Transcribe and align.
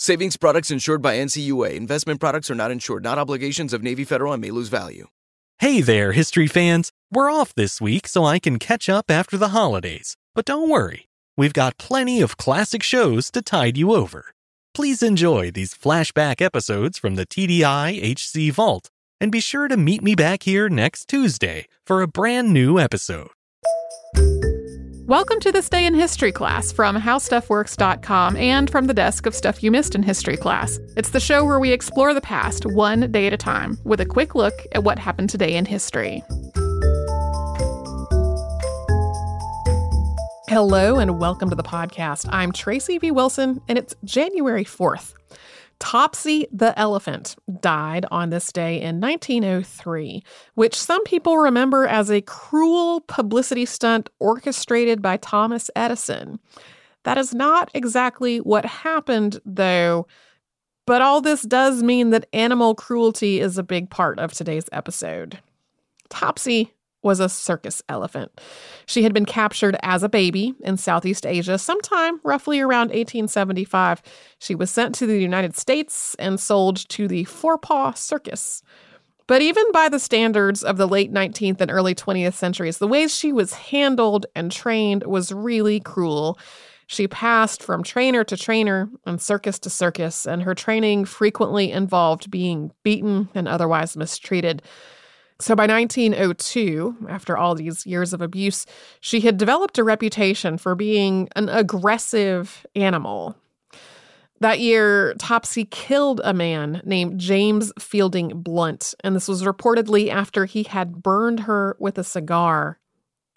Savings 0.00 0.36
products 0.36 0.70
insured 0.70 1.02
by 1.02 1.16
NCUA. 1.16 1.74
Investment 1.74 2.20
products 2.20 2.52
are 2.52 2.54
not 2.54 2.70
insured, 2.70 3.02
not 3.02 3.18
obligations 3.18 3.72
of 3.72 3.82
Navy 3.82 4.04
Federal 4.04 4.32
and 4.32 4.40
may 4.40 4.52
lose 4.52 4.68
value. 4.68 5.08
Hey 5.58 5.80
there, 5.80 6.12
history 6.12 6.46
fans! 6.46 6.92
We're 7.10 7.32
off 7.32 7.52
this 7.52 7.80
week 7.80 8.06
so 8.06 8.24
I 8.24 8.38
can 8.38 8.60
catch 8.60 8.88
up 8.88 9.10
after 9.10 9.36
the 9.36 9.48
holidays. 9.48 10.16
But 10.36 10.44
don't 10.44 10.68
worry, 10.68 11.08
we've 11.36 11.52
got 11.52 11.78
plenty 11.78 12.20
of 12.20 12.36
classic 12.36 12.84
shows 12.84 13.28
to 13.32 13.42
tide 13.42 13.76
you 13.76 13.92
over. 13.92 14.26
Please 14.72 15.02
enjoy 15.02 15.50
these 15.50 15.74
flashback 15.74 16.40
episodes 16.40 16.96
from 16.96 17.16
the 17.16 17.26
TDI 17.26 17.98
HC 18.00 18.54
Vault, 18.54 18.90
and 19.20 19.32
be 19.32 19.40
sure 19.40 19.66
to 19.66 19.76
meet 19.76 20.00
me 20.00 20.14
back 20.14 20.44
here 20.44 20.68
next 20.68 21.08
Tuesday 21.08 21.66
for 21.84 22.02
a 22.02 22.06
brand 22.06 22.52
new 22.52 22.78
episode. 22.78 23.30
Welcome 25.08 25.40
to 25.40 25.50
this 25.50 25.70
day 25.70 25.86
in 25.86 25.94
history 25.94 26.32
class 26.32 26.70
from 26.70 26.94
howstuffworks.com 26.94 28.36
and 28.36 28.68
from 28.68 28.88
the 28.88 28.92
desk 28.92 29.24
of 29.24 29.34
Stuff 29.34 29.62
You 29.62 29.70
Missed 29.70 29.94
in 29.94 30.02
History 30.02 30.36
class. 30.36 30.78
It's 30.98 31.08
the 31.08 31.18
show 31.18 31.46
where 31.46 31.58
we 31.58 31.72
explore 31.72 32.12
the 32.12 32.20
past 32.20 32.66
one 32.66 33.10
day 33.10 33.26
at 33.26 33.32
a 33.32 33.38
time 33.38 33.78
with 33.84 34.02
a 34.02 34.04
quick 34.04 34.34
look 34.34 34.52
at 34.72 34.84
what 34.84 34.98
happened 34.98 35.30
today 35.30 35.56
in 35.56 35.64
history. 35.64 36.22
Hello 40.46 40.98
and 40.98 41.18
welcome 41.18 41.48
to 41.48 41.56
the 41.56 41.62
podcast. 41.62 42.28
I'm 42.30 42.52
Tracy 42.52 42.98
V. 42.98 43.10
Wilson 43.10 43.62
and 43.66 43.78
it's 43.78 43.94
January 44.04 44.66
4th. 44.66 45.14
Topsy 45.78 46.48
the 46.52 46.78
elephant 46.78 47.34
died 47.60 48.06
on 48.10 48.30
this 48.30 48.52
day 48.52 48.80
in 48.80 49.00
1903, 49.00 50.22
which 50.54 50.74
some 50.74 51.02
people 51.04 51.38
remember 51.38 51.86
as 51.86 52.10
a 52.10 52.20
cruel 52.22 53.00
publicity 53.02 53.64
stunt 53.64 54.08
orchestrated 54.18 55.02
by 55.02 55.16
Thomas 55.18 55.70
Edison. 55.76 56.38
That 57.04 57.18
is 57.18 57.34
not 57.34 57.70
exactly 57.74 58.38
what 58.38 58.64
happened, 58.64 59.40
though, 59.44 60.06
but 60.86 61.02
all 61.02 61.20
this 61.20 61.42
does 61.42 61.82
mean 61.82 62.10
that 62.10 62.28
animal 62.32 62.74
cruelty 62.74 63.40
is 63.40 63.58
a 63.58 63.62
big 63.62 63.90
part 63.90 64.18
of 64.18 64.32
today's 64.32 64.64
episode. 64.72 65.38
Topsy 66.08 66.72
was 67.08 67.20
a 67.20 67.28
circus 67.30 67.80
elephant. 67.88 68.38
She 68.84 69.02
had 69.02 69.14
been 69.14 69.24
captured 69.24 69.78
as 69.82 70.02
a 70.02 70.10
baby 70.10 70.54
in 70.60 70.76
Southeast 70.76 71.24
Asia 71.24 71.56
sometime 71.56 72.20
roughly 72.22 72.60
around 72.60 72.88
1875. 72.88 74.02
She 74.38 74.54
was 74.54 74.70
sent 74.70 74.94
to 74.96 75.06
the 75.06 75.18
United 75.18 75.56
States 75.56 76.14
and 76.18 76.38
sold 76.38 76.86
to 76.90 77.08
the 77.08 77.24
Forepaugh 77.24 77.96
Circus. 77.96 78.62
But 79.26 79.40
even 79.40 79.72
by 79.72 79.88
the 79.88 79.98
standards 79.98 80.62
of 80.62 80.76
the 80.76 80.86
late 80.86 81.10
19th 81.10 81.62
and 81.62 81.70
early 81.70 81.94
20th 81.94 82.34
centuries, 82.34 82.76
the 82.76 82.86
way 82.86 83.08
she 83.08 83.32
was 83.32 83.54
handled 83.54 84.26
and 84.34 84.52
trained 84.52 85.04
was 85.04 85.32
really 85.32 85.80
cruel. 85.80 86.38
She 86.88 87.08
passed 87.08 87.62
from 87.62 87.82
trainer 87.82 88.22
to 88.24 88.36
trainer 88.36 88.90
and 89.06 89.18
circus 89.18 89.58
to 89.60 89.70
circus, 89.70 90.26
and 90.26 90.42
her 90.42 90.54
training 90.54 91.06
frequently 91.06 91.72
involved 91.72 92.30
being 92.30 92.72
beaten 92.82 93.30
and 93.34 93.48
otherwise 93.48 93.96
mistreated. 93.96 94.62
So 95.40 95.54
by 95.54 95.68
1902, 95.68 97.06
after 97.08 97.36
all 97.36 97.54
these 97.54 97.86
years 97.86 98.12
of 98.12 98.20
abuse, 98.20 98.66
she 99.00 99.20
had 99.20 99.36
developed 99.36 99.78
a 99.78 99.84
reputation 99.84 100.58
for 100.58 100.74
being 100.74 101.28
an 101.36 101.48
aggressive 101.48 102.66
animal. 102.74 103.36
That 104.40 104.58
year, 104.58 105.14
Topsy 105.14 105.64
killed 105.64 106.20
a 106.24 106.32
man 106.32 106.80
named 106.84 107.20
James 107.20 107.72
Fielding 107.78 108.30
Blunt, 108.42 108.94
and 109.04 109.14
this 109.14 109.28
was 109.28 109.42
reportedly 109.42 110.10
after 110.10 110.44
he 110.44 110.64
had 110.64 111.02
burned 111.02 111.40
her 111.40 111.76
with 111.78 111.98
a 111.98 112.04
cigar. 112.04 112.80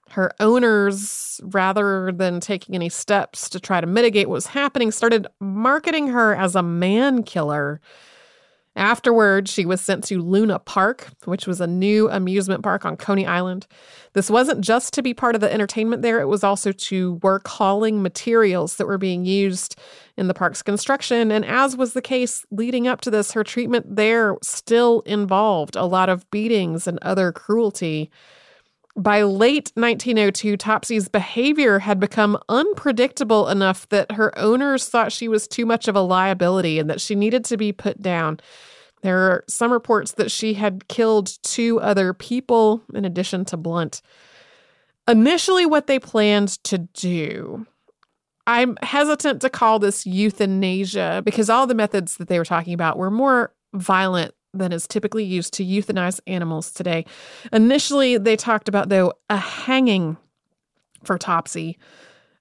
Her 0.10 0.32
owners, 0.40 1.40
rather 1.44 2.12
than 2.12 2.40
taking 2.40 2.74
any 2.74 2.90
steps 2.90 3.48
to 3.50 3.60
try 3.60 3.80
to 3.80 3.88
mitigate 3.88 4.28
what 4.28 4.36
was 4.36 4.48
happening, 4.48 4.92
started 4.92 5.28
marketing 5.40 6.08
her 6.08 6.36
as 6.36 6.56
a 6.56 6.64
man 6.64 7.24
killer 7.24 7.80
Afterward, 8.76 9.50
she 9.50 9.66
was 9.66 9.82
sent 9.82 10.06
to 10.06 10.22
Luna 10.22 10.58
Park, 10.58 11.10
which 11.26 11.46
was 11.46 11.60
a 11.60 11.68
new 11.68 12.10
amusement 12.10 12.64
park 12.64 12.86
on 12.86 12.96
Coney 12.96 13.26
Island. 13.26 13.68
This 14.14 14.30
wasn't 14.30 14.62
just 14.62 14.94
to 14.94 15.02
be 15.02 15.14
part 15.14 15.36
of 15.36 15.42
the 15.42 15.54
entertainment 15.54 16.02
there, 16.02 16.22
it 16.22 16.28
was 16.28 16.44
also 16.44 16.72
to 16.72 17.16
work 17.16 17.48
hauling 17.50 18.02
materials 18.02 18.78
that 18.78 18.88
were 18.88 18.98
being 18.98 19.26
used 19.26 19.76
in 20.16 20.28
the 20.28 20.34
park's 20.34 20.62
construction. 20.62 21.32
And 21.32 21.44
as 21.44 21.76
was 21.76 21.94
the 21.94 22.02
case 22.02 22.46
leading 22.50 22.88
up 22.88 23.02
to 23.02 23.12
this, 23.12 23.34
her 23.34 23.44
treatment 23.44 23.98
there 23.98 24.38
still 24.42 25.02
involved 25.02 25.76
a 25.76 25.86
lot 25.86 26.08
of 26.08 26.30
beatings 26.32 26.88
and 26.88 26.98
other 27.02 27.34
cruelty. 27.34 28.10
By 29.02 29.24
late 29.24 29.72
1902, 29.74 30.58
Topsy's 30.58 31.10
behavior 31.10 31.80
had 31.80 32.00
become 32.00 32.38
unpredictable 32.50 33.48
enough 33.48 33.90
that 33.90 34.12
her 34.12 34.38
owners 34.38 34.88
thought 34.88 35.12
she 35.12 35.28
was 35.28 35.48
too 35.48 35.66
much 35.66 35.88
of 35.88 35.96
a 35.96 36.02
liability 36.02 36.78
and 36.78 36.88
that 36.88 37.02
she 37.02 37.16
needed 37.16 37.44
to 37.46 37.58
be 37.58 37.72
put 37.72 38.00
down. 38.00 38.40
There 39.02 39.18
are 39.18 39.44
some 39.50 39.74
reports 39.74 40.12
that 40.14 40.30
she 40.30 40.54
had 40.54 40.88
killed 40.88 41.42
two 41.42 41.80
other 41.80 42.14
people 42.14 42.84
in 42.94 43.04
addition 43.04 43.44
to 43.46 43.58
Blunt. 43.58 44.04
Initially, 45.08 45.66
what 45.66 45.88
they 45.88 45.98
planned 45.98 46.64
to 46.66 46.78
do, 46.78 47.66
I'm 48.46 48.78
hesitant 48.84 49.42
to 49.42 49.50
call 49.50 49.80
this 49.80 50.06
euthanasia 50.06 51.24
because 51.26 51.50
all 51.50 51.66
the 51.66 51.74
methods 51.74 52.18
that 52.18 52.28
they 52.28 52.38
were 52.38 52.46
talking 52.46 52.76
about 52.76 53.00
were 53.00 53.10
more 53.10 53.52
violent 53.74 54.36
than 54.54 54.72
is 54.72 54.88
typically 54.88 55.24
used 55.24 55.54
to 55.54 55.66
euthanize 55.66 56.20
animals 56.28 56.72
today. 56.72 57.06
Initially, 57.54 58.18
they 58.18 58.36
talked 58.36 58.68
about, 58.68 58.90
though, 58.90 59.14
a 59.30 59.38
hanging 59.38 60.18
for 61.04 61.18
Topsy. 61.18 61.78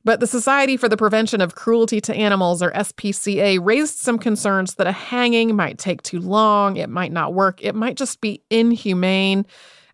But 0.03 0.21
the 0.21 0.27
Society 0.27 0.77
for 0.77 0.89
the 0.89 0.97
Prevention 0.97 1.41
of 1.41 1.55
Cruelty 1.55 2.01
to 2.03 2.15
Animals, 2.15 2.63
or 2.63 2.71
SPCA, 2.73 3.59
raised 3.63 3.99
some 3.99 4.19
concerns 4.19 4.77
that 4.77 4.87
a 4.87 4.93
hanging 4.93 5.55
might 5.55 5.79
take 5.79 6.03
too 6.03 6.21
long, 6.21 6.77
it 6.77 6.89
might 6.89 7.13
not 7.13 7.35
work, 7.35 7.63
it 7.63 7.75
might 7.75 7.97
just 7.97 8.21
be 8.21 8.43
inhumane. 8.49 9.45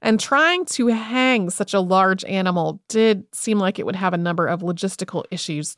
And 0.02 0.20
trying 0.20 0.64
to 0.66 0.88
hang 0.88 1.50
such 1.50 1.74
a 1.74 1.80
large 1.80 2.24
animal 2.26 2.80
did 2.88 3.24
seem 3.34 3.58
like 3.58 3.78
it 3.78 3.86
would 3.86 3.96
have 3.96 4.14
a 4.14 4.18
number 4.18 4.46
of 4.46 4.60
logistical 4.60 5.24
issues. 5.32 5.74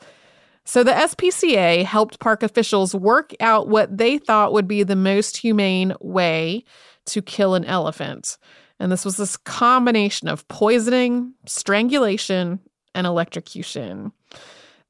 So 0.69 0.85
the 0.85 0.93
SPCA 0.93 1.83
helped 1.83 2.21
park 2.21 2.43
officials 2.43 2.95
work 2.95 3.33
out 3.41 3.69
what 3.69 3.97
they 3.97 4.19
thought 4.19 4.53
would 4.53 4.69
be 4.69 4.83
the 4.83 4.97
most 4.97 5.39
humane 5.39 5.95
way 6.03 6.63
to 7.07 7.23
kill 7.23 7.55
an 7.55 7.65
elephant. 7.65 8.37
And 8.79 8.93
this 8.93 9.03
was 9.03 9.17
this 9.17 9.39
combination 9.39 10.29
of 10.29 10.47
poisoning, 10.49 11.33
strangulation, 11.47 12.61
and 12.95 13.07
electrocution. 13.07 14.13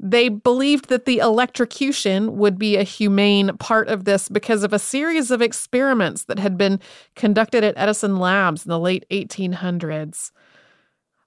They 0.01 0.29
believed 0.29 0.89
that 0.89 1.05
the 1.05 1.19
electrocution 1.19 2.39
would 2.39 2.59
be 2.59 2.77
a 2.77 2.83
humane 2.83 3.57
part 3.59 3.87
of 3.87 4.05
this 4.05 4.29
because 4.29 4.65
of 4.65 4.73
a 4.73 4.81
series 4.81 5.31
of 5.31 5.41
experiments 5.41 6.25
that 6.25 6.41
had 6.41 6.59
been 6.59 6.81
conducted 7.15 7.63
at 7.63 7.75
Edison 7.77 8.19
Labs 8.19 8.67
in 8.67 8.71
the 8.71 8.81
late 8.81 9.07
1800s. 9.13 10.33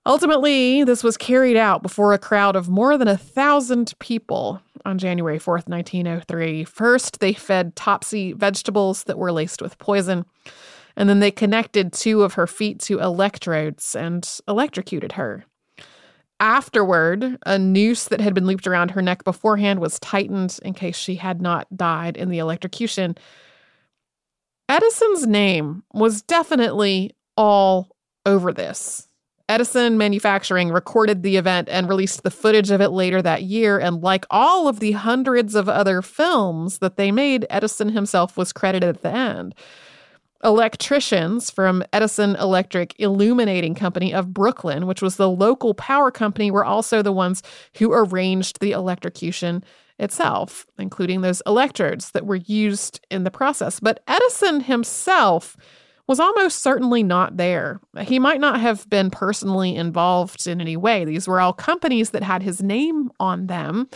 Ultimately, 0.06 0.84
this 0.84 1.04
was 1.04 1.16
carried 1.16 1.58
out 1.58 1.84
before 1.84 2.14
a 2.14 2.18
crowd 2.18 2.56
of 2.56 2.70
more 2.70 2.98
than 2.98 3.08
a 3.08 3.18
thousand 3.18 3.94
people 4.00 4.60
on 4.84 4.98
January 4.98 5.38
4th, 5.38 5.68
1903. 5.68 6.64
First, 6.64 7.20
they 7.20 7.34
fed 7.34 7.76
Topsy 7.76 8.34
vegetables 8.34 9.04
that 9.04 9.20
were 9.20 9.32
laced 9.32 9.62
with 9.62 9.78
poison, 9.78 10.26
and 10.96 11.08
then 11.08 11.20
they 11.20 11.30
connected 11.30 11.94
two 11.94 12.24
of 12.24 12.34
her 12.34 12.48
feet 12.48 12.80
to 12.80 13.00
electrodes 13.00 13.96
and 13.96 14.28
electrocuted 14.48 15.12
her. 15.14 15.46
Afterward, 16.40 17.38
a 17.46 17.60
noose 17.60 18.06
that 18.06 18.22
had 18.22 18.34
been 18.34 18.48
looped 18.48 18.66
around 18.66 18.90
her 18.92 19.02
neck 19.04 19.24
beforehand 19.24 19.80
was 19.80 20.00
tightened 20.00 20.58
in 20.64 20.74
case 20.74 20.98
she 20.98 21.14
had 21.14 21.40
not 21.40 21.68
died 21.78 22.18
in 22.18 22.30
the 22.30 22.40
electrocution. 22.40 23.16
Edison's 24.68 25.28
name 25.28 25.84
was 25.94 26.24
definitely 26.24 27.12
all 27.38 27.96
over 28.26 28.52
this. 28.52 29.08
Edison 29.50 29.98
Manufacturing 29.98 30.70
recorded 30.70 31.24
the 31.24 31.38
event 31.38 31.70
and 31.70 31.90
released 31.90 32.24
the 32.24 32.32
footage 32.32 32.72
of 32.72 32.82
it 32.82 32.90
later 32.90 33.22
that 33.22 33.44
year. 33.44 33.80
And 33.80 34.02
like 34.02 34.26
all 34.30 34.68
of 34.68 34.80
the 34.80 34.94
hundreds 34.94 35.56
of 35.56 35.68
other 35.68 36.02
films 36.02 36.80
that 36.80 36.98
they 36.98 37.12
made, 37.12 37.46
Edison 37.50 37.90
himself 37.90 38.38
was 38.38 38.54
credited 38.54 38.98
at 38.98 39.02
the 39.02 39.12
end. 39.12 39.56
Electricians 40.44 41.52
from 41.52 41.84
Edison 41.94 42.36
Electric 42.36 42.96
Illuminating 43.00 43.76
Company 43.76 44.14
of 44.14 44.34
Brooklyn, 44.34 44.88
which 44.88 45.02
was 45.02 45.18
the 45.18 45.30
local 45.30 45.76
power 45.76 46.10
company, 46.10 46.50
were 46.50 46.66
also 46.66 47.02
the 47.02 47.12
ones 47.12 47.44
who 47.78 47.94
arranged 47.94 48.60
the 48.60 48.72
electrocution 48.72 49.64
itself, 50.00 50.66
including 50.80 51.22
those 51.22 51.44
electrodes 51.46 52.12
that 52.12 52.26
were 52.26 52.38
used 52.38 53.06
in 53.12 53.24
the 53.24 53.30
process. 53.30 53.80
But 53.80 54.02
Edison 54.08 54.62
himself 54.62 55.56
was 56.08 56.20
almost 56.20 56.60
certainly 56.60 57.04
not 57.04 57.38
there. 57.38 57.80
He 58.02 58.20
might 58.20 58.40
not 58.40 58.60
have 58.60 58.90
been 58.90 59.10
personally 59.10 59.76
involved 59.76 60.48
in 60.48 60.60
any 60.60 60.78
way. 60.78 61.06
These 61.06 61.28
were 61.28 61.40
all 61.40 61.54
companies 61.54 62.10
that 62.12 62.24
had 62.24 62.44
his 62.44 62.62
name 62.62 63.12
on 63.20 63.48
them. 63.48 63.90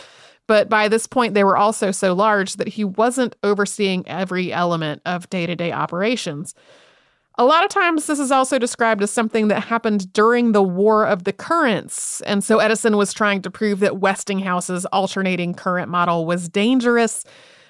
But 0.46 0.68
by 0.68 0.88
this 0.88 1.06
point, 1.06 1.34
they 1.34 1.44
were 1.44 1.56
also 1.56 1.90
so 1.90 2.14
large 2.14 2.54
that 2.54 2.68
he 2.68 2.84
wasn't 2.84 3.36
overseeing 3.42 4.06
every 4.06 4.52
element 4.52 5.02
of 5.04 5.28
day 5.28 5.46
to 5.46 5.56
day 5.56 5.72
operations. 5.72 6.54
A 7.38 7.44
lot 7.44 7.64
of 7.64 7.70
times, 7.70 8.06
this 8.06 8.18
is 8.18 8.32
also 8.32 8.58
described 8.58 9.02
as 9.02 9.10
something 9.10 9.48
that 9.48 9.64
happened 9.64 10.10
during 10.14 10.52
the 10.52 10.62
War 10.62 11.06
of 11.06 11.24
the 11.24 11.34
Currents. 11.34 12.22
And 12.22 12.42
so 12.42 12.60
Edison 12.60 12.96
was 12.96 13.12
trying 13.12 13.42
to 13.42 13.50
prove 13.50 13.80
that 13.80 13.98
Westinghouse's 13.98 14.86
alternating 14.86 15.52
current 15.52 15.90
model 15.90 16.24
was 16.24 16.48
dangerous. 16.48 17.24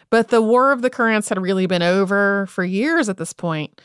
But 0.09 0.29
the 0.29 0.41
War 0.41 0.71
of 0.71 0.83
the 0.83 0.91
Currents 0.91 1.29
had 1.29 1.43
really 1.43 1.67
been 1.67 1.83
over 1.83 2.47
for 2.47 2.63
years 2.63 3.09
at 3.09 3.17
this 3.17 3.33
point. 3.33 3.81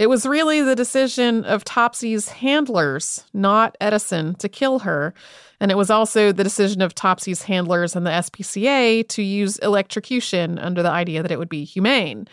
It 0.00 0.08
was 0.08 0.24
really 0.24 0.62
the 0.62 0.74
decision 0.74 1.44
of 1.44 1.62
Topsy's 1.62 2.30
handlers, 2.30 3.26
not 3.34 3.76
Edison, 3.82 4.34
to 4.36 4.48
kill 4.48 4.78
her. 4.78 5.12
And 5.60 5.70
it 5.70 5.76
was 5.76 5.90
also 5.90 6.32
the 6.32 6.42
decision 6.42 6.80
of 6.80 6.94
Topsy's 6.94 7.42
handlers 7.42 7.94
and 7.94 8.06
the 8.06 8.10
SPCA 8.10 9.06
to 9.06 9.22
use 9.22 9.58
electrocution 9.58 10.58
under 10.58 10.82
the 10.82 10.88
idea 10.88 11.20
that 11.20 11.30
it 11.30 11.38
would 11.38 11.50
be 11.50 11.64
humane. 11.64 12.28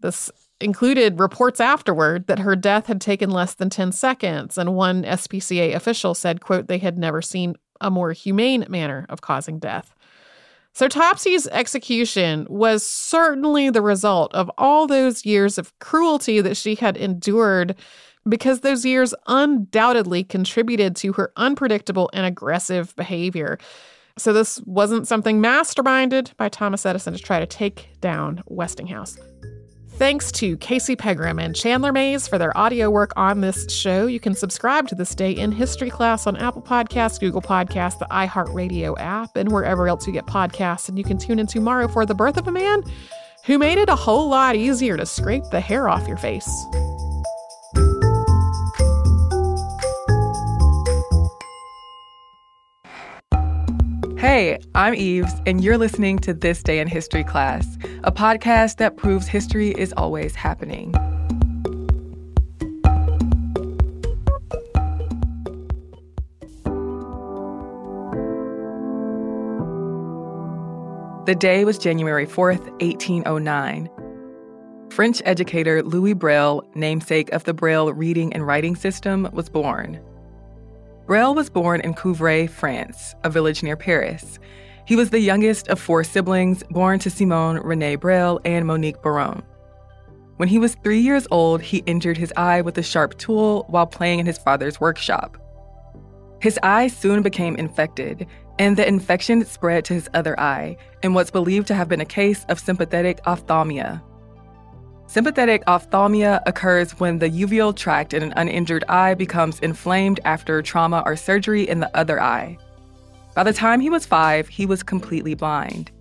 This 0.00 0.30
included 0.60 1.18
reports 1.18 1.60
afterward 1.60 2.26
that 2.26 2.40
her 2.40 2.54
death 2.54 2.88
had 2.88 3.00
taken 3.00 3.30
less 3.30 3.54
than 3.54 3.70
10 3.70 3.92
seconds, 3.92 4.58
and 4.58 4.74
one 4.74 5.02
SPCA 5.04 5.74
official 5.74 6.12
said, 6.14 6.42
quote, 6.42 6.68
they 6.68 6.76
had 6.76 6.98
never 6.98 7.22
seen 7.22 7.54
a 7.80 7.90
more 7.90 8.12
humane 8.12 8.66
manner 8.68 9.06
of 9.08 9.22
causing 9.22 9.58
death. 9.58 9.95
So, 10.76 10.88
Topsy's 10.88 11.46
execution 11.46 12.46
was 12.50 12.84
certainly 12.84 13.70
the 13.70 13.80
result 13.80 14.34
of 14.34 14.50
all 14.58 14.86
those 14.86 15.24
years 15.24 15.56
of 15.56 15.72
cruelty 15.78 16.42
that 16.42 16.54
she 16.58 16.74
had 16.74 16.98
endured 16.98 17.74
because 18.28 18.60
those 18.60 18.84
years 18.84 19.14
undoubtedly 19.26 20.22
contributed 20.22 20.94
to 20.96 21.14
her 21.14 21.32
unpredictable 21.36 22.10
and 22.12 22.26
aggressive 22.26 22.94
behavior. 22.94 23.56
So, 24.18 24.34
this 24.34 24.60
wasn't 24.66 25.08
something 25.08 25.40
masterminded 25.40 26.36
by 26.36 26.50
Thomas 26.50 26.84
Edison 26.84 27.14
to 27.14 27.18
try 27.18 27.40
to 27.40 27.46
take 27.46 27.88
down 28.02 28.42
Westinghouse. 28.44 29.16
Thanks 29.96 30.30
to 30.32 30.58
Casey 30.58 30.94
Pegram 30.94 31.38
and 31.38 31.56
Chandler 31.56 31.90
Mays 31.90 32.28
for 32.28 32.36
their 32.36 32.56
audio 32.56 32.90
work 32.90 33.14
on 33.16 33.40
this 33.40 33.72
show. 33.72 34.06
You 34.06 34.20
can 34.20 34.34
subscribe 34.34 34.86
to 34.88 34.94
This 34.94 35.14
Day 35.14 35.32
in 35.32 35.50
History 35.50 35.88
class 35.88 36.26
on 36.26 36.36
Apple 36.36 36.60
Podcasts, 36.60 37.18
Google 37.18 37.40
Podcasts, 37.40 37.98
the 37.98 38.06
iHeartRadio 38.10 38.94
app, 38.98 39.34
and 39.36 39.50
wherever 39.50 39.88
else 39.88 40.06
you 40.06 40.12
get 40.12 40.26
podcasts. 40.26 40.90
And 40.90 40.98
you 40.98 41.04
can 41.04 41.16
tune 41.16 41.38
in 41.38 41.46
tomorrow 41.46 41.88
for 41.88 42.04
the 42.04 42.14
birth 42.14 42.36
of 42.36 42.46
a 42.46 42.52
man 42.52 42.82
who 43.46 43.56
made 43.56 43.78
it 43.78 43.88
a 43.88 43.96
whole 43.96 44.28
lot 44.28 44.54
easier 44.54 44.98
to 44.98 45.06
scrape 45.06 45.44
the 45.50 45.60
hair 45.60 45.88
off 45.88 46.06
your 46.06 46.18
face. 46.18 46.46
Hey, 54.36 54.58
I'm 54.74 54.94
Eves, 54.94 55.32
and 55.46 55.64
you're 55.64 55.78
listening 55.78 56.18
to 56.18 56.34
This 56.34 56.62
Day 56.62 56.78
in 56.78 56.88
History 56.88 57.24
class, 57.24 57.78
a 58.04 58.12
podcast 58.12 58.76
that 58.76 58.98
proves 58.98 59.26
history 59.26 59.70
is 59.70 59.94
always 59.96 60.34
happening. 60.34 60.92
The 71.24 71.34
day 71.34 71.64
was 71.64 71.78
January 71.78 72.26
4th, 72.26 72.70
1809. 72.82 73.88
French 74.90 75.22
educator 75.24 75.82
Louis 75.82 76.12
Braille, 76.12 76.62
namesake 76.74 77.32
of 77.32 77.44
the 77.44 77.54
Braille 77.54 77.90
reading 77.94 78.34
and 78.34 78.46
writing 78.46 78.76
system, 78.76 79.30
was 79.32 79.48
born. 79.48 79.98
Braille 81.06 81.36
was 81.36 81.48
born 81.48 81.80
in 81.82 81.94
Coupvray, 81.94 82.50
France, 82.50 83.14
a 83.22 83.30
village 83.30 83.62
near 83.62 83.76
Paris. 83.76 84.40
He 84.86 84.96
was 84.96 85.10
the 85.10 85.20
youngest 85.20 85.68
of 85.68 85.78
four 85.78 86.02
siblings 86.02 86.64
born 86.70 86.98
to 86.98 87.10
Simone 87.10 87.58
Rene 87.58 87.94
Braille 87.94 88.40
and 88.44 88.66
Monique 88.66 89.00
Baron. 89.02 89.44
When 90.36 90.48
he 90.48 90.58
was 90.58 90.74
three 90.82 90.98
years 90.98 91.28
old, 91.30 91.62
he 91.62 91.84
injured 91.86 92.16
his 92.16 92.32
eye 92.36 92.60
with 92.60 92.76
a 92.76 92.82
sharp 92.82 93.16
tool 93.18 93.66
while 93.68 93.86
playing 93.86 94.18
in 94.18 94.26
his 94.26 94.36
father's 94.36 94.80
workshop. 94.80 95.38
His 96.40 96.58
eye 96.64 96.88
soon 96.88 97.22
became 97.22 97.54
infected, 97.54 98.26
and 98.58 98.76
the 98.76 98.86
infection 98.86 99.44
spread 99.44 99.84
to 99.84 99.94
his 99.94 100.10
other 100.12 100.38
eye 100.40 100.76
in 101.04 101.14
what's 101.14 101.30
believed 101.30 101.68
to 101.68 101.74
have 101.74 101.88
been 101.88 102.00
a 102.00 102.04
case 102.04 102.44
of 102.48 102.58
sympathetic 102.58 103.20
ophthalmia, 103.26 104.02
Sympathetic 105.08 105.62
ophthalmia 105.66 106.42
occurs 106.46 106.98
when 106.98 107.18
the 107.18 107.30
uveal 107.30 107.74
tract 107.74 108.12
in 108.12 108.22
an 108.22 108.32
uninjured 108.36 108.84
eye 108.88 109.14
becomes 109.14 109.60
inflamed 109.60 110.18
after 110.24 110.60
trauma 110.62 111.02
or 111.06 111.16
surgery 111.16 111.68
in 111.68 111.80
the 111.80 111.96
other 111.96 112.20
eye. 112.20 112.58
By 113.34 113.44
the 113.44 113.52
time 113.52 113.80
he 113.80 113.90
was 113.90 114.04
five, 114.04 114.48
he 114.48 114.66
was 114.66 114.82
completely 114.82 115.34
blind. 115.34 115.92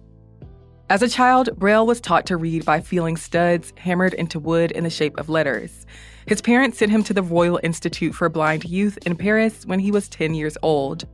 As 0.90 1.02
a 1.02 1.08
child, 1.08 1.50
Braille 1.58 1.86
was 1.86 2.02
taught 2.02 2.26
to 2.28 2.38
read 2.38 2.66
by 2.66 2.80
feeling 2.80 3.16
studs 3.18 3.74
hammered 3.78 4.14
into 4.16 4.40
wood 4.40 4.72
in 4.72 4.84
the 4.84 4.90
shape 4.90 5.18
of 5.18 5.30
letters. 5.30 5.86
His 6.28 6.42
parents 6.42 6.78
sent 6.80 6.92
him 6.92 7.04
to 7.04 7.14
the 7.14 7.24
Royal 7.24 7.60
Institute 7.64 8.16
for 8.16 8.30
Blind 8.30 8.66
Youth 8.66 8.98
in 9.06 9.16
Paris 9.16 9.66
when 9.66 9.80
he 9.80 9.92
was 9.92 10.10
10 10.10 10.34
years 10.34 10.58
old. 10.62 11.06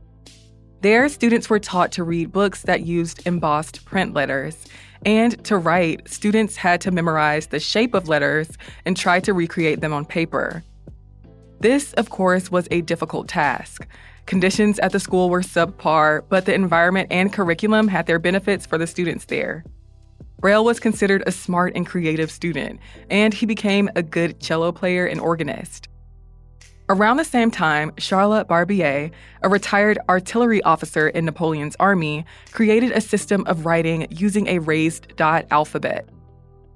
There, 0.80 1.08
students 1.08 1.48
were 1.48 1.58
taught 1.58 1.92
to 1.92 2.04
read 2.04 2.32
books 2.32 2.62
that 2.62 2.86
used 2.86 3.26
embossed 3.26 3.84
print 3.84 4.14
letters 4.14 4.66
and 5.04 5.42
to 5.44 5.56
write, 5.56 6.08
students 6.08 6.56
had 6.56 6.80
to 6.82 6.90
memorize 6.90 7.46
the 7.46 7.60
shape 7.60 7.94
of 7.94 8.08
letters 8.08 8.48
and 8.84 8.96
try 8.96 9.20
to 9.20 9.32
recreate 9.32 9.80
them 9.80 9.92
on 9.92 10.04
paper. 10.04 10.62
This, 11.60 11.92
of 11.94 12.10
course, 12.10 12.50
was 12.50 12.68
a 12.70 12.80
difficult 12.80 13.28
task. 13.28 13.86
Conditions 14.26 14.78
at 14.78 14.92
the 14.92 15.00
school 15.00 15.30
were 15.30 15.42
subpar, 15.42 16.22
but 16.28 16.44
the 16.44 16.54
environment 16.54 17.08
and 17.10 17.32
curriculum 17.32 17.88
had 17.88 18.06
their 18.06 18.18
benefits 18.18 18.66
for 18.66 18.78
the 18.78 18.86
students 18.86 19.26
there. 19.26 19.64
Braille 20.40 20.64
was 20.64 20.80
considered 20.80 21.22
a 21.26 21.32
smart 21.32 21.72
and 21.76 21.86
creative 21.86 22.30
student, 22.30 22.80
and 23.10 23.32
he 23.32 23.46
became 23.46 23.88
a 23.94 24.02
good 24.02 24.40
cello 24.40 24.72
player 24.72 25.06
and 25.06 25.20
organist. 25.20 25.88
Around 26.92 27.16
the 27.16 27.24
same 27.24 27.50
time, 27.50 27.90
Charlotte 27.96 28.48
Barbier, 28.48 29.10
a 29.40 29.48
retired 29.48 29.98
artillery 30.10 30.62
officer 30.62 31.08
in 31.08 31.24
Napoleon's 31.24 31.74
army, 31.80 32.26
created 32.50 32.92
a 32.92 33.00
system 33.00 33.46
of 33.46 33.64
writing 33.64 34.06
using 34.10 34.46
a 34.46 34.58
raised 34.58 35.16
dot 35.16 35.46
alphabet. 35.50 36.06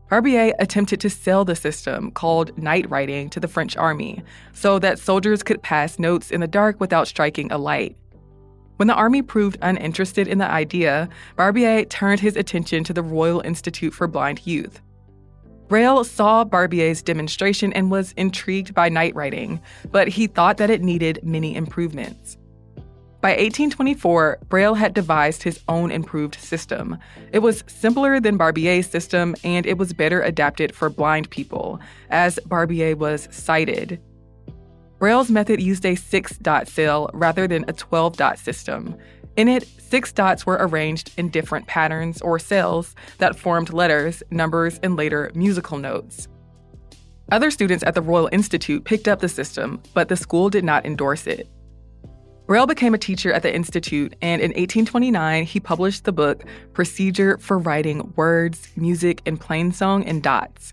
Barbier 0.08 0.54
attempted 0.58 1.00
to 1.00 1.10
sell 1.10 1.44
the 1.44 1.54
system, 1.54 2.10
called 2.12 2.56
night 2.56 2.88
writing, 2.88 3.28
to 3.28 3.40
the 3.40 3.46
French 3.46 3.76
army 3.76 4.22
so 4.54 4.78
that 4.78 4.98
soldiers 4.98 5.42
could 5.42 5.60
pass 5.60 5.98
notes 5.98 6.30
in 6.30 6.40
the 6.40 6.48
dark 6.48 6.80
without 6.80 7.08
striking 7.08 7.52
a 7.52 7.58
light. 7.58 7.94
When 8.76 8.88
the 8.88 8.94
army 8.94 9.20
proved 9.20 9.58
uninterested 9.60 10.28
in 10.28 10.38
the 10.38 10.50
idea, 10.50 11.10
Barbier 11.36 11.84
turned 11.84 12.20
his 12.20 12.36
attention 12.36 12.84
to 12.84 12.94
the 12.94 13.02
Royal 13.02 13.42
Institute 13.42 13.92
for 13.92 14.06
Blind 14.06 14.46
Youth. 14.46 14.80
Braille 15.68 16.04
saw 16.04 16.44
Barbier's 16.44 17.02
demonstration 17.02 17.72
and 17.72 17.90
was 17.90 18.12
intrigued 18.12 18.72
by 18.74 18.88
night 18.88 19.14
writing, 19.14 19.60
but 19.90 20.08
he 20.08 20.26
thought 20.26 20.58
that 20.58 20.70
it 20.70 20.82
needed 20.82 21.20
many 21.22 21.56
improvements. 21.56 22.36
By 23.20 23.30
1824, 23.30 24.38
Braille 24.48 24.74
had 24.74 24.94
devised 24.94 25.42
his 25.42 25.60
own 25.66 25.90
improved 25.90 26.36
system. 26.36 26.96
It 27.32 27.40
was 27.40 27.64
simpler 27.66 28.20
than 28.20 28.36
Barbier's 28.36 28.86
system, 28.86 29.34
and 29.42 29.66
it 29.66 29.78
was 29.78 29.92
better 29.92 30.22
adapted 30.22 30.72
for 30.72 30.88
blind 30.88 31.30
people, 31.30 31.80
as 32.10 32.38
Barbier 32.46 32.94
was 32.94 33.26
sighted. 33.32 34.00
Braille's 35.00 35.30
method 35.30 35.60
used 35.60 35.84
a 35.84 35.96
six 35.96 36.38
dot 36.38 36.68
cell 36.68 37.10
rather 37.12 37.48
than 37.48 37.64
a 37.68 37.72
12 37.72 38.16
dot 38.16 38.38
system. 38.38 38.96
In 39.36 39.48
it, 39.48 39.66
six 39.66 40.12
dots 40.12 40.46
were 40.46 40.56
arranged 40.58 41.12
in 41.16 41.28
different 41.28 41.66
patterns 41.66 42.22
or 42.22 42.38
cells 42.38 42.94
that 43.18 43.38
formed 43.38 43.72
letters, 43.72 44.22
numbers, 44.30 44.78
and 44.82 44.96
later 44.96 45.30
musical 45.34 45.78
notes. 45.78 46.28
Other 47.30 47.50
students 47.50 47.84
at 47.84 47.94
the 47.94 48.02
Royal 48.02 48.28
Institute 48.32 48.84
picked 48.84 49.08
up 49.08 49.20
the 49.20 49.28
system, 49.28 49.82
but 49.94 50.08
the 50.08 50.16
school 50.16 50.48
did 50.48 50.64
not 50.64 50.86
endorse 50.86 51.26
it. 51.26 51.48
Braille 52.46 52.66
became 52.66 52.94
a 52.94 52.98
teacher 52.98 53.32
at 53.32 53.42
the 53.42 53.52
Institute, 53.52 54.14
and 54.22 54.40
in 54.40 54.50
1829, 54.50 55.44
he 55.44 55.58
published 55.58 56.04
the 56.04 56.12
book 56.12 56.44
Procedure 56.72 57.38
for 57.38 57.58
Writing 57.58 58.12
Words, 58.14 58.68
Music, 58.76 59.20
and 59.26 59.40
Plainsong 59.40 60.04
in 60.04 60.20
Dots. 60.20 60.72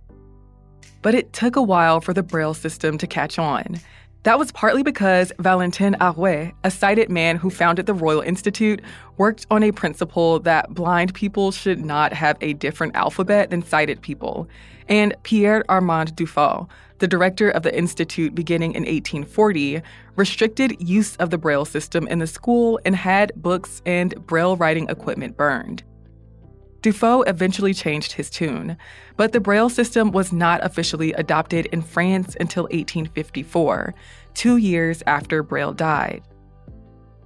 But 1.01 1.15
it 1.15 1.33
took 1.33 1.55
a 1.55 1.63
while 1.63 1.99
for 1.99 2.13
the 2.13 2.21
Braille 2.21 2.53
system 2.53 2.99
to 2.99 3.07
catch 3.07 3.39
on. 3.39 3.79
That 4.23 4.39
was 4.39 4.53
partly 4.53 4.83
because 4.83 5.33
Valentin 5.39 5.97
Arouet, 5.99 6.53
a 6.63 6.71
sighted 6.71 7.09
man 7.09 7.35
who 7.35 7.49
founded 7.49 7.87
the 7.87 7.93
Royal 7.93 8.21
Institute, 8.21 8.81
worked 9.17 9.45
on 9.51 9.63
a 9.63 9.73
principle 9.73 10.39
that 10.39 10.73
blind 10.73 11.13
people 11.13 11.51
should 11.51 11.83
not 11.83 12.13
have 12.13 12.37
a 12.39 12.53
different 12.53 12.95
alphabet 12.95 13.49
than 13.49 13.61
sighted 13.61 14.01
people. 14.01 14.47
And 14.87 15.13
Pierre 15.23 15.65
Armand 15.67 16.15
Dufau, 16.15 16.69
the 16.99 17.07
director 17.07 17.49
of 17.49 17.63
the 17.63 17.77
Institute 17.77 18.33
beginning 18.33 18.75
in 18.75 18.83
1840, 18.83 19.81
restricted 20.15 20.81
use 20.81 21.17
of 21.17 21.29
the 21.29 21.37
Braille 21.37 21.65
system 21.65 22.07
in 22.07 22.19
the 22.19 22.27
school 22.27 22.79
and 22.85 22.95
had 22.95 23.33
books 23.35 23.81
and 23.85 24.15
Braille 24.25 24.55
writing 24.55 24.87
equipment 24.87 25.35
burned. 25.35 25.83
Dufau 26.83 27.23
eventually 27.27 27.73
changed 27.73 28.11
his 28.11 28.29
tune, 28.29 28.75
but 29.15 29.31
the 29.31 29.39
Braille 29.39 29.69
system 29.69 30.11
was 30.11 30.33
not 30.33 30.63
officially 30.65 31.13
adopted 31.13 31.65
in 31.67 31.81
France 31.81 32.35
until 32.41 32.63
1854, 32.63 33.95
two 34.33 34.57
years 34.57 35.01
after 35.07 35.41
Braille 35.41 35.71
died. 35.71 36.21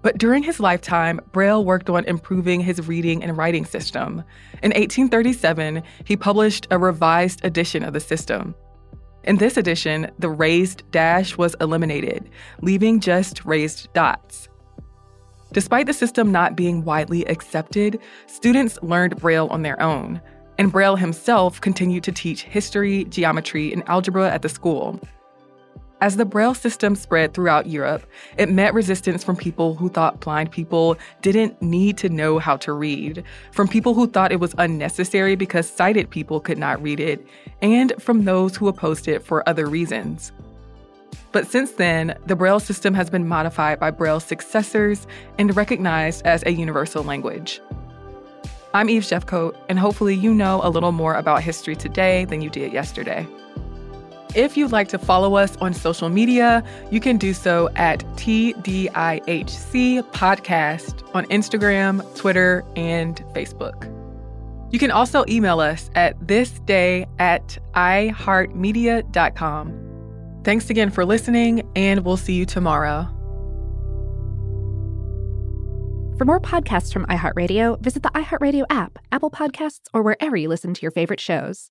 But 0.03 0.19
during 0.19 0.43
his 0.43 0.59
lifetime, 0.59 1.19
Braille 1.31 1.65
worked 1.65 1.89
on 1.89 2.05
improving 2.05 2.61
his 2.61 2.87
reading 2.87 3.23
and 3.23 3.35
writing 3.35 3.65
system. 3.65 4.23
In 4.61 4.69
1837, 4.69 5.81
he 6.05 6.15
published 6.15 6.67
a 6.69 6.77
revised 6.77 7.43
edition 7.43 7.83
of 7.83 7.93
the 7.93 7.99
system. 7.99 8.53
In 9.23 9.37
this 9.37 9.57
edition, 9.57 10.11
the 10.19 10.29
raised 10.29 10.83
dash 10.91 11.35
was 11.35 11.55
eliminated, 11.59 12.29
leaving 12.61 12.99
just 12.99 13.43
raised 13.43 13.91
dots. 13.93 14.46
Despite 15.53 15.85
the 15.87 15.93
system 15.93 16.31
not 16.31 16.55
being 16.55 16.83
widely 16.83 17.23
accepted, 17.25 17.99
students 18.25 18.77
learned 18.81 19.17
Braille 19.17 19.47
on 19.47 19.61
their 19.61 19.81
own, 19.81 20.21
and 20.57 20.71
Braille 20.71 20.95
himself 20.95 21.61
continued 21.61 22.03
to 22.03 22.11
teach 22.11 22.43
history, 22.43 23.05
geometry, 23.05 23.71
and 23.71 23.87
algebra 23.87 24.29
at 24.29 24.41
the 24.41 24.49
school. 24.49 24.99
As 25.99 26.17
the 26.17 26.25
Braille 26.25 26.53
system 26.53 26.93
spread 26.93 27.33
throughout 27.33 27.65
Europe, 27.65 28.05
it 28.37 28.51
met 28.51 28.75
resistance 28.75 29.23
from 29.23 29.35
people 29.35 29.73
who 29.73 29.89
thought 29.89 30.19
blind 30.19 30.51
people 30.51 30.95
didn't 31.23 31.59
need 31.59 31.97
to 31.97 32.09
know 32.09 32.37
how 32.37 32.55
to 32.57 32.71
read, 32.71 33.23
from 33.51 33.67
people 33.67 33.95
who 33.95 34.05
thought 34.05 34.31
it 34.31 34.39
was 34.39 34.53
unnecessary 34.59 35.35
because 35.35 35.67
sighted 35.67 36.11
people 36.11 36.39
could 36.39 36.59
not 36.59 36.81
read 36.83 36.99
it, 36.99 37.25
and 37.63 37.93
from 37.99 38.25
those 38.25 38.55
who 38.55 38.67
opposed 38.67 39.07
it 39.07 39.23
for 39.23 39.47
other 39.49 39.65
reasons. 39.65 40.31
But 41.31 41.47
since 41.47 41.71
then, 41.71 42.17
the 42.25 42.35
Braille 42.35 42.59
system 42.59 42.93
has 42.93 43.09
been 43.09 43.27
modified 43.27 43.79
by 43.79 43.91
Braille's 43.91 44.23
successors 44.23 45.07
and 45.37 45.55
recognized 45.55 46.25
as 46.25 46.43
a 46.45 46.51
universal 46.51 47.03
language. 47.03 47.61
I'm 48.73 48.89
Eve 48.89 49.03
Jeffcoat, 49.03 49.55
and 49.69 49.79
hopefully 49.79 50.15
you 50.15 50.33
know 50.33 50.59
a 50.63 50.69
little 50.69 50.91
more 50.91 51.15
about 51.15 51.41
history 51.41 51.75
today 51.75 52.25
than 52.25 52.41
you 52.41 52.49
did 52.49 52.73
yesterday. 52.73 53.27
If 54.35 54.57
you'd 54.57 54.71
like 54.71 54.89
to 54.89 54.99
follow 54.99 55.35
us 55.35 55.55
on 55.57 55.73
social 55.73 56.09
media, 56.09 56.63
you 56.91 56.99
can 56.99 57.17
do 57.17 57.33
so 57.33 57.69
at 57.75 57.99
TDIHC 58.17 60.03
Podcast 60.11 61.15
on 61.15 61.25
Instagram, 61.25 62.15
Twitter, 62.15 62.63
and 62.75 63.15
Facebook. 63.33 63.93
You 64.71 64.79
can 64.79 64.91
also 64.91 65.25
email 65.27 65.59
us 65.59 65.89
at 65.95 66.19
thisday 66.19 67.07
at 67.19 67.57
iheartmedia.com. 67.73 69.86
Thanks 70.47 70.69
again 70.69 70.91
for 70.91 71.03
listening, 71.03 71.69
and 71.75 72.05
we'll 72.05 72.15
see 72.15 72.31
you 72.31 72.45
tomorrow. 72.45 73.03
For 76.17 76.23
more 76.23 76.39
podcasts 76.39 76.93
from 76.93 77.05
iHeartRadio, 77.07 77.81
visit 77.81 78.01
the 78.01 78.11
iHeartRadio 78.11 78.63
app, 78.69 78.97
Apple 79.11 79.29
Podcasts, 79.29 79.81
or 79.93 80.03
wherever 80.03 80.37
you 80.37 80.47
listen 80.47 80.73
to 80.73 80.81
your 80.81 80.91
favorite 80.91 81.19
shows. 81.19 81.69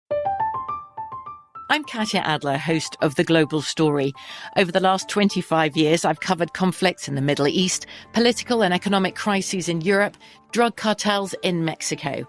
I'm 1.71 1.85
Katya 1.85 2.21
Adler, 2.21 2.59
host 2.59 2.99
of 3.00 3.14
The 3.14 3.25
Global 3.25 3.62
Story. 3.62 4.12
Over 4.59 4.71
the 4.71 4.80
last 4.80 5.09
25 5.09 5.75
years, 5.75 6.04
I've 6.04 6.21
covered 6.21 6.52
conflicts 6.52 7.09
in 7.09 7.14
the 7.14 7.23
Middle 7.23 7.49
East, 7.49 7.87
political 8.12 8.62
and 8.62 8.75
economic 8.75 9.14
crises 9.14 9.71
in 9.71 9.80
Europe, 9.80 10.18
drug 10.52 10.76
cartels 10.76 11.35
in 11.42 11.64
Mexico. 11.64 12.28